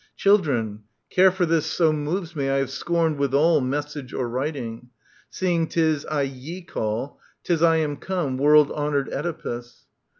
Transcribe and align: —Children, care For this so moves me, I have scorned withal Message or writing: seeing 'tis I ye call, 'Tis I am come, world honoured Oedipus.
—Children, 0.17 0.81
care 1.11 1.29
For 1.31 1.45
this 1.45 1.67
so 1.67 1.93
moves 1.93 2.35
me, 2.35 2.49
I 2.49 2.57
have 2.57 2.71
scorned 2.71 3.19
withal 3.19 3.61
Message 3.61 4.13
or 4.13 4.27
writing: 4.27 4.89
seeing 5.29 5.67
'tis 5.67 6.07
I 6.07 6.23
ye 6.23 6.63
call, 6.63 7.19
'Tis 7.43 7.61
I 7.61 7.75
am 7.75 7.97
come, 7.97 8.39
world 8.39 8.71
honoured 8.71 9.13
Oedipus. 9.13 9.85